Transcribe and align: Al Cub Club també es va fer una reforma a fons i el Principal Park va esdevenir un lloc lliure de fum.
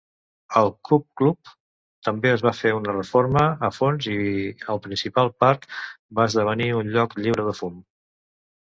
Al 0.59 0.69
Cub 0.87 1.03
Club 1.21 1.51
també 2.07 2.31
es 2.37 2.45
va 2.47 2.53
fer 2.61 2.73
una 2.77 2.97
reforma 2.97 3.45
a 3.69 3.71
fons 3.77 4.09
i 4.15 4.19
el 4.75 4.83
Principal 4.89 5.33
Park 5.45 5.71
va 6.21 6.31
esdevenir 6.33 6.73
un 6.83 6.95
lloc 6.99 7.17
lliure 7.23 7.49
de 7.53 7.57
fum. 7.63 7.81